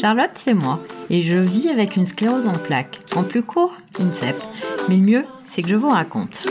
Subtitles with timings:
[0.00, 0.78] Charlotte, c'est moi,
[1.10, 3.00] et je vis avec une sclérose en plaques.
[3.16, 4.36] En plus court, une CEP.
[4.88, 6.46] Mais le mieux, c'est que je vous raconte.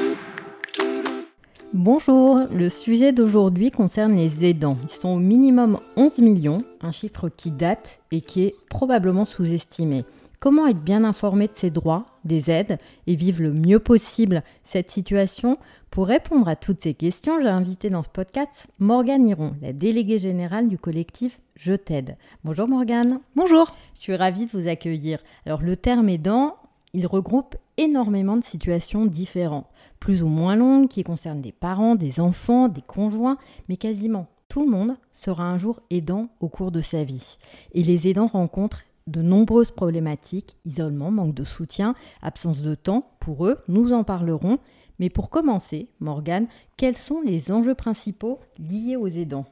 [1.72, 4.78] Bonjour, le sujet d'aujourd'hui concerne les aidants.
[4.84, 10.04] Ils sont au minimum 11 millions, un chiffre qui date et qui est probablement sous-estimé.
[10.44, 14.92] Comment être bien informé de ses droits, des aides et vivre le mieux possible cette
[14.92, 15.58] situation?
[15.90, 20.18] Pour répondre à toutes ces questions, j'ai invité dans ce podcast Morgane Hiron, la déléguée
[20.18, 22.18] générale du collectif Je t'aide.
[22.44, 23.22] Bonjour Morgane.
[23.38, 23.74] Bonjour.
[23.96, 25.20] Je suis ravie de vous accueillir.
[25.46, 26.58] Alors le terme aidant,
[26.92, 29.70] il regroupe énormément de situations différentes,
[30.02, 33.38] plus ou moins longues, qui concernent des parents, des enfants, des conjoints,
[33.70, 37.38] mais quasiment tout le monde sera un jour aidant au cours de sa vie.
[37.74, 43.46] Et les aidants rencontrent de nombreuses problématiques, isolement, manque de soutien, absence de temps pour
[43.46, 44.60] eux, nous en parlerons.
[45.00, 49.46] Mais pour commencer, Morgane, quels sont les enjeux principaux liés aux aidants?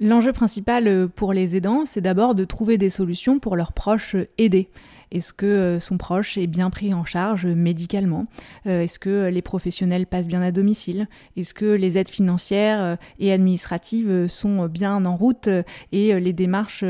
[0.00, 4.68] L'enjeu principal pour les aidants, c'est d'abord de trouver des solutions pour leurs proches aidés.
[5.10, 8.26] Est-ce que euh, son proche est bien pris en charge médicalement?
[8.66, 11.08] Euh, Est-ce que les professionnels passent bien à domicile?
[11.36, 15.48] Est-ce que les aides financières euh, et administratives sont bien en route
[15.92, 16.84] et les démarches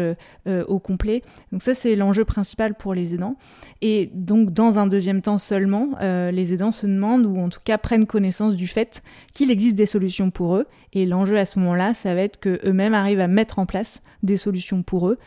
[0.47, 1.23] au complet?
[1.53, 3.37] Donc ça, c'est l'enjeu principal pour les aidants.
[3.83, 7.79] Et donc, dans un deuxième temps seulement, les aidants se demandent ou en tout cas
[7.79, 10.67] prennent connaissance du fait qu'il existe des solutions pour eux.
[10.93, 14.37] Et l'enjeu à ce moment-là, ça va être qu'eux-mêmes arrivent à mettre en place des
[14.37, 15.19] solutions pour eux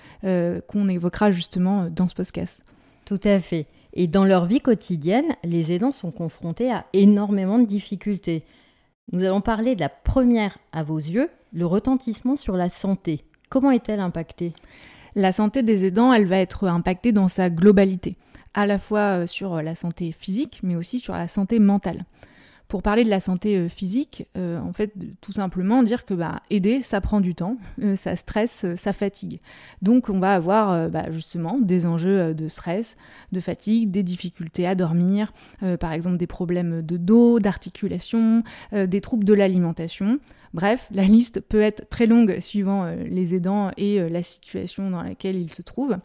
[0.68, 2.64] qu'on évoquera justement dans ce podcast.
[3.12, 3.66] Tout à fait.
[3.92, 8.46] Et dans leur vie quotidienne, les aidants sont confrontés à énormément de difficultés.
[9.12, 13.26] Nous allons parler de la première à vos yeux, le retentissement sur la santé.
[13.50, 14.54] Comment est-elle impactée?
[15.14, 18.16] La santé des aidants, elle va être impactée dans sa globalité,
[18.54, 22.06] à la fois euh, sur la santé physique, mais aussi sur la santé mentale
[22.72, 26.42] pour parler de la santé euh, physique, euh, en fait, tout simplement dire que bah,
[26.50, 29.42] aider, ça prend du temps, euh, ça stresse, ça fatigue.
[29.82, 32.96] Donc, on va avoir bah, justement des enjeux de stress,
[33.34, 35.34] de fatigue, des difficultés à dormir,
[35.82, 40.20] par exemple des problèmes de dos, d'articulation, des troubles de l'alimentation.
[40.54, 45.36] Bref, la liste peut être très longue suivant les aidants et la situation dans laquelle
[45.36, 45.98] ils se trouvent.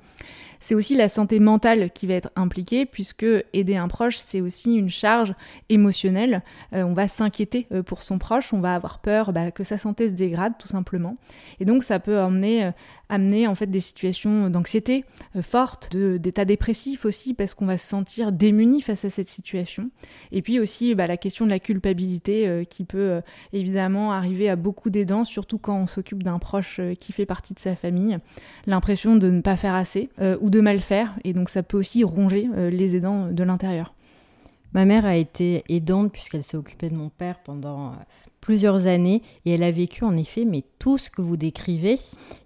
[0.60, 4.74] C'est aussi la santé mentale qui va être impliquée, puisque aider un proche, c'est aussi
[4.74, 5.34] une charge
[5.68, 6.42] émotionnelle.
[6.72, 9.78] Euh, on va s'inquiéter euh, pour son proche, on va avoir peur bah, que sa
[9.78, 11.16] santé se dégrade, tout simplement.
[11.60, 12.70] Et donc, ça peut euh,
[13.08, 15.04] amener en fait des situations d'anxiété
[15.40, 19.90] fortes, d'état dépressif aussi, parce qu'on va se sentir démuni face à cette situation.
[20.32, 23.20] Et puis aussi bah, la question de la culpabilité qui peut
[23.52, 27.58] évidemment arriver à beaucoup d'aidants, surtout quand on s'occupe d'un proche qui fait partie de
[27.58, 28.18] sa famille.
[28.66, 30.10] L'impression de ne pas faire assez
[30.50, 33.94] de mal faire, et donc ça peut aussi ronger euh, les aidants de l'intérieur.
[34.72, 37.94] Ma mère a été aidante puisqu'elle s'est occupée de mon père pendant euh,
[38.40, 41.98] plusieurs années et elle a vécu en effet mais tout ce que vous décrivez.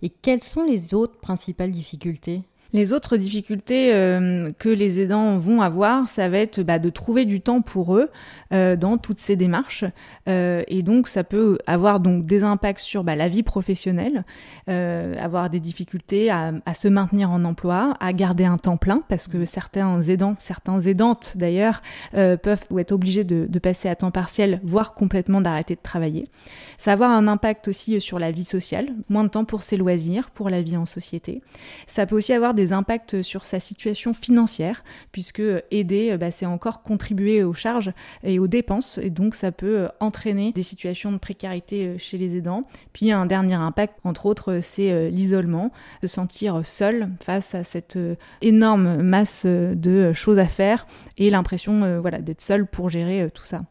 [0.02, 2.42] Et quelles sont les autres principales difficultés?
[2.72, 7.24] Les autres difficultés euh, que les aidants vont avoir, ça va être bah, de trouver
[7.24, 8.10] du temps pour eux
[8.52, 9.84] euh, dans toutes ces démarches.
[10.28, 14.24] Euh, et donc, ça peut avoir donc des impacts sur bah, la vie professionnelle,
[14.66, 19.44] avoir des difficultés à, se maintenir en emploi, à garder un temps plein, parce que
[19.44, 21.82] certains aidants, certains aidantes d'ailleurs,
[22.12, 26.26] peuvent ou être obligés de, de, passer à temps partiel, voire complètement d'arrêter de travailler.
[26.78, 29.76] Ça va avoir un impact aussi sur la vie sociale, moins de temps pour ses
[29.76, 31.42] loisirs, pour la vie en société.
[31.86, 36.82] Ça peut aussi avoir des impacts sur sa situation financière, puisque aider, bah, c'est encore
[36.82, 41.86] contribuer aux charges et aux dépenses, et donc ça peut entraîner des situations de précarité
[41.86, 42.64] euh, chez les aidants.
[42.92, 45.72] Puis un dernier impact, entre autres, c'est euh, l'isolement,
[46.02, 52.00] se sentir seul face à cette euh, énorme masse de choses à faire et l'impression
[52.00, 53.62] voilà, d'être seul pour gérer tout ça.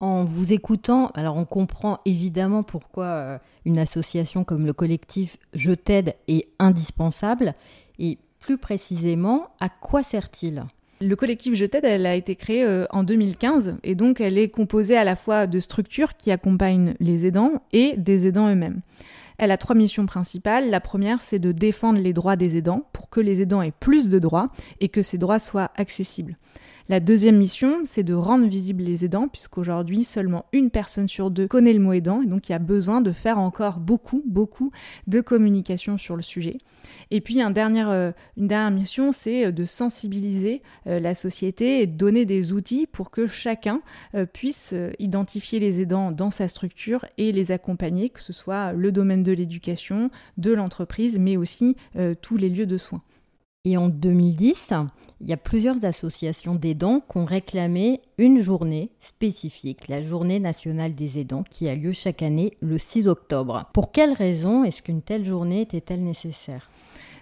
[0.00, 6.14] En vous écoutant, alors on comprend évidemment pourquoi une association comme le collectif Je t'aide
[6.28, 7.54] est indispensable.
[7.98, 10.64] Et plus précisément, à quoi sert-il?
[11.00, 14.48] Le collectif Je t'aide, elle a été créée euh, en 2015 et donc elle est
[14.48, 18.80] composée à la fois de structures qui accompagnent les aidants et des aidants eux-mêmes.
[19.36, 20.70] Elle a trois missions principales.
[20.70, 24.08] La première, c'est de défendre les droits des aidants pour que les aidants aient plus
[24.08, 24.50] de droits
[24.80, 26.36] et que ces droits soient accessibles.
[26.90, 31.48] La deuxième mission, c'est de rendre visibles les aidants, puisqu'aujourd'hui, seulement une personne sur deux
[31.48, 34.70] connaît le mot aidant, et donc il y a besoin de faire encore beaucoup, beaucoup
[35.06, 36.58] de communication sur le sujet.
[37.10, 41.96] Et puis euh, une dernière mission, c'est euh, de sensibiliser euh, la société et de
[41.96, 43.80] donner des outils pour que chacun
[44.34, 49.22] puisse identifier les aidants dans sa structure et les accompagner, que ce soit le domaine
[49.22, 51.76] de l'éducation, de l'entreprise, mais aussi
[52.20, 53.02] tous les lieux de soins.
[53.66, 54.74] Et en 2010,
[55.22, 60.94] il y a plusieurs associations d'aidants qui ont réclamé une journée spécifique, la journée nationale
[60.94, 63.64] des aidants, qui a lieu chaque année le 6 octobre.
[63.72, 66.68] Pour quelles raisons est-ce qu'une telle journée était-elle nécessaire?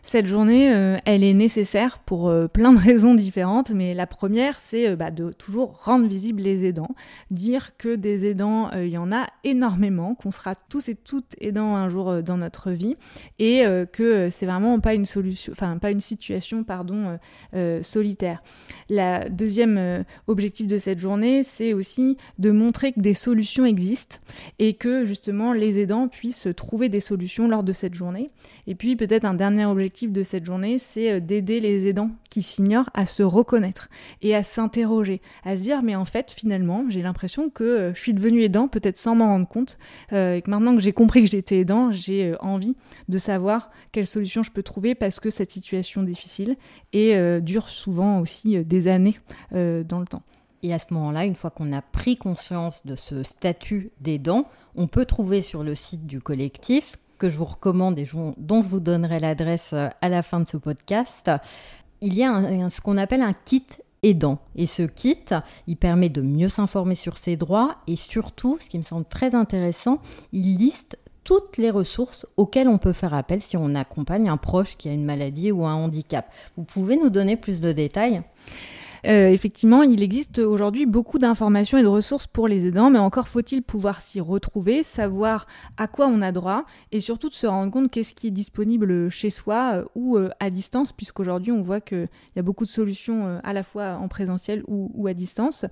[0.04, 4.58] Cette journée, euh, elle est nécessaire pour euh, plein de raisons différentes, mais la première,
[4.58, 6.94] c'est euh, bah, de toujours rendre visibles les aidants,
[7.31, 11.76] dire que des aidants, il y en a énormément, qu'on sera tous et toutes aidants
[11.76, 12.96] un jour dans notre vie,
[13.38, 17.19] et que c'est vraiment pas une solution, enfin pas une situation, pardon,
[17.82, 18.43] solitaire.
[18.88, 24.19] La deuxième objectif de cette journée, c'est aussi de montrer que des solutions existent
[24.58, 28.31] et que justement les aidants puissent trouver des solutions lors de cette journée.
[28.66, 32.42] Et puis peut-être un dernier objectif de cette journée, c'est euh, d'aider les aidants qui
[32.42, 33.88] s'ignorent à se reconnaître
[34.22, 38.00] et à s'interroger, à se dire mais en fait finalement j'ai l'impression que euh, je
[38.00, 39.78] suis devenu aidant peut-être sans m'en rendre compte
[40.12, 42.74] euh, et que maintenant que j'ai compris que j'étais aidant, j'ai envie
[43.08, 46.56] de savoir quelle solution je peux trouver parce que cette situation difficile
[46.92, 49.18] et dure souvent aussi des années
[49.50, 50.22] dans le temps.
[50.62, 54.86] Et à ce moment-là, une fois qu'on a pris conscience de ce statut d'aidant, on
[54.86, 58.80] peut trouver sur le site du collectif que je vous recommande et dont je vous
[58.80, 61.30] donnerai l'adresse euh, à la fin de ce podcast,
[62.00, 63.64] il y a ce qu'on appelle un kit
[64.02, 64.38] aidant.
[64.56, 65.24] Et ce kit,
[65.69, 69.36] il permet de mieux s'informer sur ses droits et surtout, ce qui me semble très
[69.36, 70.00] intéressant,
[70.32, 74.76] il liste toutes les ressources auxquelles on peut faire appel si on accompagne un proche
[74.76, 76.28] qui a une maladie ou un handicap.
[76.56, 78.22] Vous pouvez nous donner plus de détails?
[79.06, 83.28] Euh, effectivement, il existe aujourd'hui beaucoup d'informations et de ressources pour les aidants, mais encore
[83.28, 85.46] faut-il pouvoir s'y retrouver, savoir
[85.76, 89.10] à quoi on a droit et surtout de se rendre compte qu'est-ce qui est disponible
[89.10, 92.70] chez soi euh, ou euh, à distance, puisqu'aujourd'hui on voit qu'il y a beaucoup de
[92.70, 95.64] solutions à la fois en présentiel ou, à distance.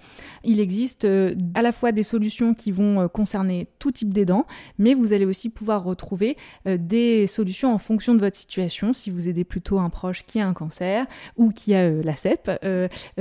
[0.44, 4.46] Il existe à la fois des solutions qui vont concerner tout type d'aidants,
[4.78, 6.36] mais vous allez aussi pouvoir retrouver
[6.66, 10.46] des solutions en fonction de votre situation, si vous aidez plutôt un proche qui a
[10.46, 11.06] un cancer
[11.36, 12.50] ou qui a la CEP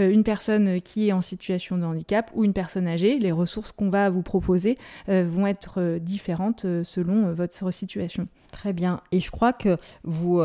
[0.08, 3.90] une personne qui est en situation de handicap ou une personne âgée, les ressources qu'on
[3.90, 4.78] va vous proposer
[5.10, 8.28] euh, vont être euh, différentes selon votre situation.
[8.52, 9.02] Très bien.
[9.12, 10.40] Et je crois que vous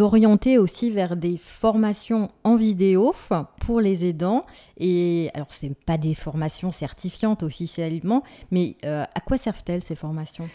[0.00, 3.14] orientez aussi vers des formations en vidéo
[3.60, 4.44] pour les aidants.
[4.76, 10.48] Et alors, ce n'est pas des formations certifiantes officiellement, mais à quoi servent-elles ces formations?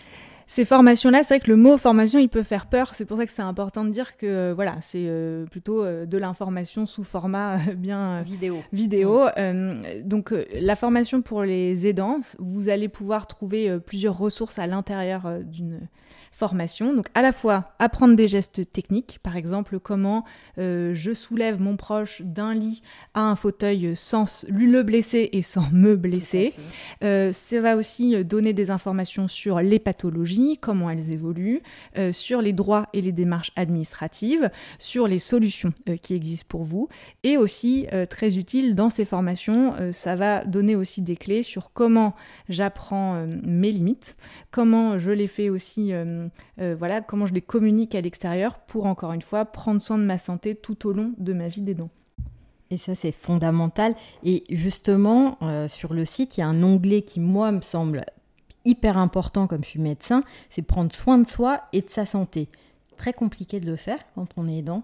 [0.47, 2.93] Ces formations-là, c'est vrai que le mot formation, il peut faire peur.
[2.93, 6.05] C'est pour ça que c'est important de dire que euh, voilà, c'est euh, plutôt euh,
[6.05, 8.57] de l'information sous format bien vidéo.
[8.71, 9.27] Vidéo.
[10.03, 15.87] donc la formation pour les aidants, vous allez pouvoir trouver plusieurs ressources à l'intérieur d'une
[16.31, 16.93] formation.
[16.93, 20.23] Donc à la fois apprendre des gestes techniques, par exemple comment
[20.57, 22.81] je soulève mon proche d'un lit
[23.13, 26.53] à un fauteuil sans lui le blesser et sans me blesser.
[27.01, 31.62] ça va aussi donner des informations sur les pathologies comment elles évoluent,
[31.97, 34.50] euh, sur les droits et les démarches administratives,
[34.80, 36.89] sur les solutions euh, qui existent pour vous,
[37.24, 41.71] et aussi euh, très utile dans ces formations, ça va donner aussi des clés sur
[41.74, 42.15] comment
[42.50, 44.15] j'apprends mes limites,
[44.51, 45.91] comment je les fais aussi,
[46.57, 50.18] voilà, comment je les communique à l'extérieur pour encore une fois prendre soin de ma
[50.18, 51.89] santé tout au long de ma vie d'aidant.
[52.71, 53.95] Et ça, c'est fondamental.
[54.24, 55.38] Et justement,
[55.68, 58.06] sur le site, il y a un onglet qui, moi, me semble
[58.65, 62.50] hyper important comme je suis médecin, c'est prendre soin de soi et de sa santé.
[62.98, 64.83] Très compliqué de le faire quand on est aidant.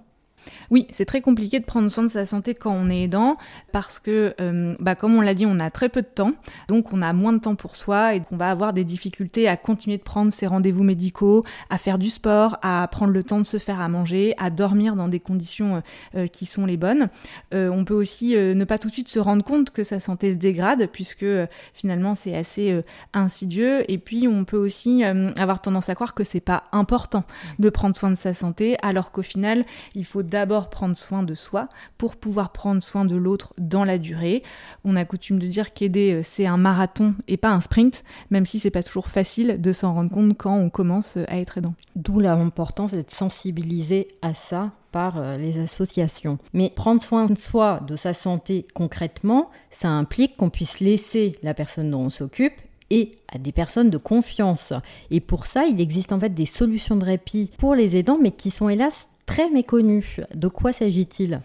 [0.71, 3.37] Oui, c'est très compliqué de prendre soin de sa santé quand on est aidant
[3.71, 6.33] parce que, euh, bah, comme on l'a dit, on a très peu de temps,
[6.67, 9.57] donc on a moins de temps pour soi et on va avoir des difficultés à
[9.57, 13.45] continuer de prendre ses rendez-vous médicaux, à faire du sport, à prendre le temps de
[13.45, 15.79] se faire à manger, à dormir dans des conditions euh,
[16.15, 17.09] euh, qui sont les bonnes.
[17.51, 20.37] on peut aussi ne pas tout de suite se rendre compte que sa santé se
[20.37, 21.25] dégrade puisque
[21.73, 22.83] finalement c'est assez
[23.13, 27.23] insidieux et puis on peut aussi avoir tendance à croire que c'est pas important
[27.59, 31.35] de prendre soin de sa santé alors qu'au final il faut d'abord prendre soin de
[31.35, 31.67] soi
[31.97, 34.43] pour pouvoir prendre soin de l'autre dans la durée.
[34.85, 38.45] On a coutume de dire qu'aider, euh, c'est un marathon et pas un sprint, même
[38.45, 41.73] si c'est pas toujours facile de s'en rendre compte quand on commence à être aidant.
[41.95, 46.39] D'où l'importance d'être sensibilisé à ça par euh, les associations.
[46.53, 51.53] Mais prendre soin de soi, de sa santé concrètement, ça implique qu'on puisse laisser la
[51.53, 52.53] personne dont on s'occupe
[52.89, 54.73] et à des personnes de confiance.
[55.11, 58.31] Et pour ça, il existe en fait des solutions de répit pour les aidants, mais
[58.31, 60.17] qui sont hélas très méconnu.
[60.33, 61.41] De quoi s'agit-il?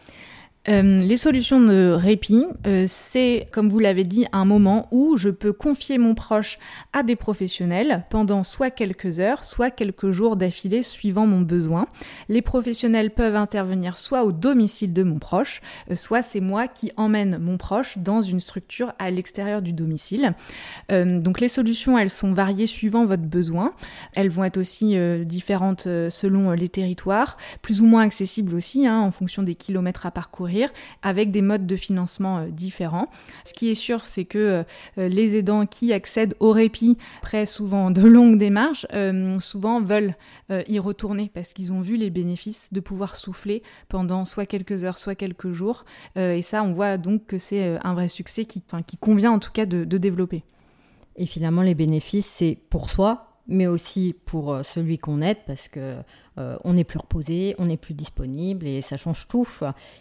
[0.68, 5.28] Euh, les solutions de répit, euh, c'est, comme vous l'avez dit, un moment où je
[5.28, 6.58] peux confier mon proche
[6.94, 11.86] à des professionnels pendant soit quelques heures, soit quelques jours d'affilée suivant mon besoin.
[12.30, 16.92] Les professionnels peuvent intervenir soit au domicile de mon proche, euh, soit c'est moi qui
[16.96, 20.34] emmène mon proche dans une structure à l'extérieur du domicile.
[20.88, 23.72] donc les solutions, elles sont variées suivant votre besoin.
[24.14, 29.10] Elles vont être aussi différentes selon les territoires, plus ou moins accessibles aussi hein, en
[29.10, 30.53] fonction des kilomètres à parcourir
[31.02, 33.08] avec des modes de financement euh, différents.
[33.44, 34.62] Ce qui est sûr, c'est que euh,
[34.98, 38.86] euh, les aidants qui accèdent au répit après souvent de longues démarches,
[39.40, 40.14] souvent veulent
[40.50, 44.98] y retourner parce qu'ils ont vu les bénéfices de pouvoir souffler pendant soit quelques heures,
[44.98, 45.84] soit quelques jours.
[46.16, 49.52] et ça, on voit donc que c'est un vrai succès qui, qui convient en tout
[49.52, 50.44] cas de, de développer.
[51.16, 55.68] Et finalement, les bénéfices, c'est pour soi, mais aussi pour euh, celui qu'on aide parce
[55.68, 55.96] que
[56.38, 59.46] euh, on n'est plus reposé, on n'est plus disponible et ça change tout.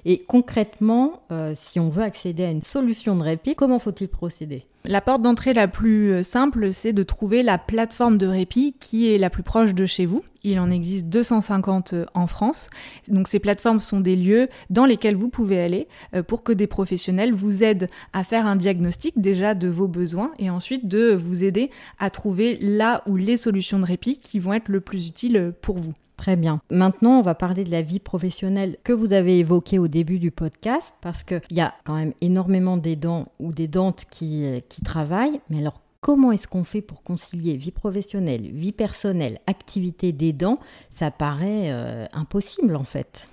[0.06, 4.66] Et concrètement, euh, si on veut accéder à une solution de répit, comment faut-il procéder?
[4.86, 9.18] La porte d'entrée la plus simple, c'est de trouver la plateforme de répit qui est
[9.18, 10.24] la plus proche de chez vous.
[10.44, 12.70] Il en existe 250 euh, en France.
[13.08, 16.68] Donc ces plateformes sont des lieux dans lesquels vous pouvez aller euh, pour que des
[16.68, 21.46] professionnels vous aident à faire un diagnostic déjà de vos besoins et ensuite de vous
[21.46, 25.54] aider à trouver là où les solutions de répit qui vont être le plus utiles
[25.62, 25.94] pour vous.
[26.24, 26.62] Très bien.
[26.70, 30.32] Maintenant, on va parler de la vie professionnelle que vous avez évoquée au début du
[30.32, 35.42] podcast, parce qu'il y a quand même énormément d'aidants ou d'aidantes qui, euh, qui travaillent.
[35.50, 41.12] Mais alors, Comment est-ce qu'on fait pour concilier vie professionnelle, vie personnelle, activité d'aidant Ça
[41.12, 43.30] paraît euh, impossible en fait.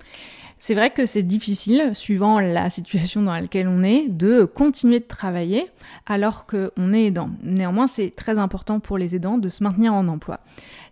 [0.63, 5.05] C'est vrai que c'est difficile, suivant la situation dans laquelle on est, de continuer de
[5.05, 5.65] travailler
[6.05, 7.31] alors qu'on est aidant.
[7.41, 10.41] Néanmoins, c'est très important pour les aidants de se maintenir en emploi.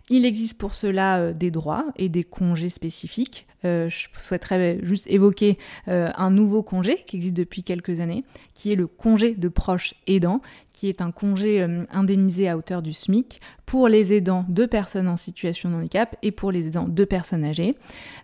[0.08, 3.46] Il existe pour cela euh, des droits et des congés spécifiques.
[3.64, 8.24] Euh, je souhaiterais juste évoquer un nouveau congé qui existe depuis quelques années,
[8.54, 10.40] qui est le congé de proche aidant,
[10.80, 15.06] qui est un congé euh, indemnisé à hauteur du SMIC pour les aidants de personnes
[15.06, 17.76] en situation de handicap et pour les aidants de personnes âgées.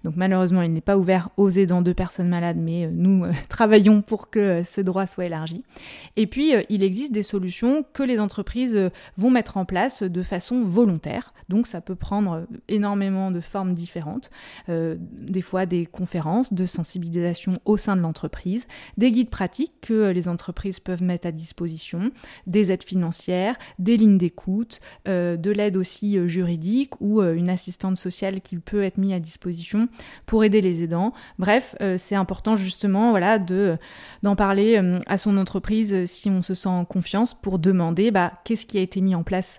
[0.03, 3.31] Donc malheureusement, il n'est pas ouvert aux aidants de personnes malades, mais euh, nous euh,
[3.49, 5.63] travaillons pour que ce droit soit élargi.
[6.17, 10.63] Et puis, il existe des solutions que les entreprises vont mettre en place de façon
[10.63, 11.33] volontaire.
[11.49, 14.31] Donc ça peut prendre énormément de formes différentes,
[14.69, 20.27] des fois des conférences de sensibilisation au sein de l'entreprise, des guides pratiques que les
[20.27, 22.11] entreprises peuvent mettre à disposition,
[22.49, 27.51] des aides financières, des lignes d'écoute, euh, de l'aide aussi euh, juridique ou euh, une
[27.51, 29.89] assistante sociale qui peut être mise à disposition
[30.27, 31.13] pour aider les aidants.
[31.39, 33.77] Bref, c'est important justement de,
[34.23, 38.67] d'en parler à son entreprise si on se sent en confiance pour demander bah, qu'est-ce
[38.67, 39.59] qui a été mis en place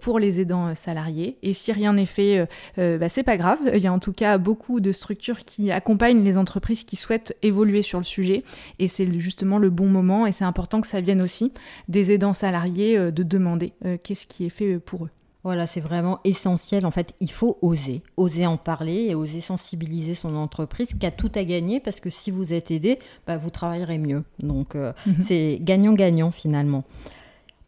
[0.00, 1.38] pour les aidants salariés.
[1.42, 3.58] Et si rien n'est fait, bah, c'est pas grave.
[3.74, 7.36] Il y a en tout cas beaucoup de structures qui accompagnent les entreprises qui souhaitent
[7.42, 8.42] évoluer sur le sujet
[8.78, 11.52] et c'est justement le bon moment et c'est important que ça vienne aussi
[11.88, 15.10] des aidants salariés euh, de demander euh, qu'est-ce qui est fait euh, pour eux.
[15.44, 16.86] Voilà, c'est vraiment essentiel.
[16.86, 21.10] En fait, il faut oser, oser en parler et oser sensibiliser son entreprise qui a
[21.10, 24.24] tout à gagner parce que si vous êtes aidé, bah, vous travaillerez mieux.
[24.40, 24.94] Donc, mhm.
[25.22, 26.84] c'est gagnant-gagnant finalement.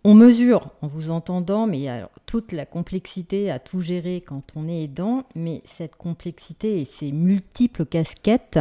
[0.04, 4.68] On mesure en vous entendant, mais alors, toute la complexité à tout gérer quand on
[4.68, 8.60] est aidant, mais cette complexité et ces multiples casquettes,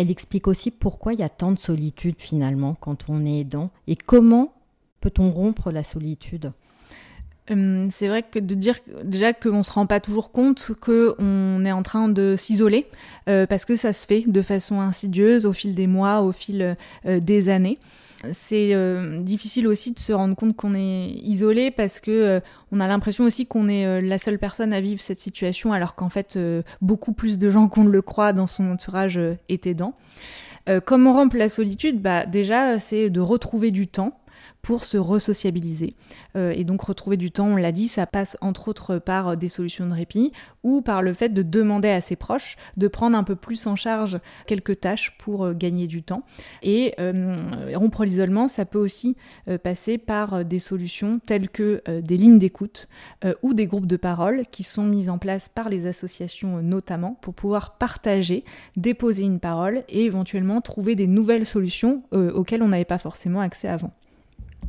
[0.00, 3.70] elle explique aussi pourquoi il y a tant de solitude finalement quand on est aidant
[3.86, 4.52] et comment
[5.00, 6.52] peut-on rompre la solitude?
[7.50, 11.64] Hum, c'est vrai que de dire déjà qu'on ne se rend pas toujours compte qu'on
[11.64, 12.86] est en train de s'isoler,
[13.28, 16.76] euh, parce que ça se fait de façon insidieuse au fil des mois, au fil
[17.06, 17.78] euh, des années.
[18.32, 22.86] C'est euh, difficile aussi de se rendre compte qu'on est isolé parce que on a
[22.86, 26.38] l'impression aussi qu'on est la seule personne à vivre cette situation, alors qu'en fait
[26.82, 29.18] beaucoup plus de gens qu'on ne le croit dans son entourage
[29.48, 29.94] est aidant.
[30.84, 32.02] comment rompre la solitude?
[32.02, 34.19] Bah déjà c'est de retrouver du temps
[34.62, 35.94] pour se resociabiliser.
[36.36, 39.48] Euh, et donc retrouver du temps, on l'a dit, ça passe entre autres par des
[39.48, 40.32] solutions de répit
[40.62, 43.76] ou par le fait de demander à ses proches de prendre un peu plus en
[43.76, 46.22] charge quelques tâches pour euh, gagner du temps.
[46.62, 47.36] Et euh,
[47.74, 49.16] rompre l'isolement, ça peut aussi
[49.62, 52.88] passer par des solutions telles que des lignes d'écoute
[53.42, 57.34] ou des groupes de parole qui sont mis en place par les associations notamment pour
[57.34, 58.44] pouvoir partager,
[58.76, 63.68] déposer une parole et éventuellement trouver des nouvelles solutions auxquelles on n'avait pas forcément accès
[63.68, 63.92] avant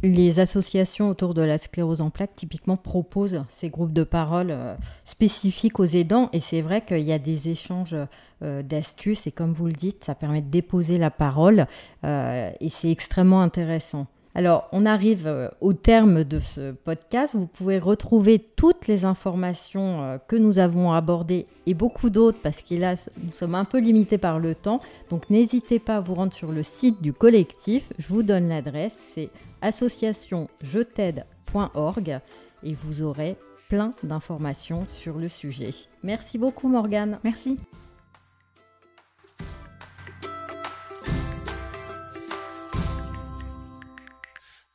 [0.04, 4.76] les associations autour de la sclérose en plaques typiquement proposent ces groupes de parole euh,
[5.06, 7.96] spécifiques aux aidants et c'est vrai qu'il y a des échanges
[8.44, 11.68] euh, d'astuces et comme vous le dites, ça permet de déposer la parole
[12.04, 14.08] euh, et c'est extrêmement intéressant.
[14.34, 17.36] Alors, on arrive au terme de ce podcast.
[17.36, 22.76] Vous pouvez retrouver toutes les informations que nous avons abordées et beaucoup d'autres parce que
[22.76, 24.80] là, nous sommes un peu limités par le temps.
[25.10, 27.92] Donc, n'hésitez pas à vous rendre sur le site du collectif.
[28.00, 29.30] Je vous donne l'adresse, c'est
[29.62, 32.20] associationjet'aide.org
[32.64, 33.38] et vous aurez
[33.70, 35.72] plein d'informations sur le sujet.
[36.04, 37.20] Merci beaucoup Morgane.
[37.24, 37.58] Merci.